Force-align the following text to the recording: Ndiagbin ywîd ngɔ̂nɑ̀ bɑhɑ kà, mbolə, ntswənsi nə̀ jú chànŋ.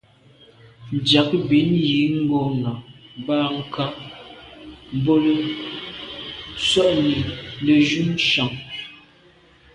Ndiagbin 0.95 1.69
ywîd 1.89 2.13
ngɔ̂nɑ̀ 2.23 2.73
bɑhɑ 3.25 3.59
kà, 3.73 3.85
mbolə, 4.95 5.31
ntswənsi 6.51 7.19
nə̀ 7.63 7.77
jú 7.87 8.03
chànŋ. 8.27 8.53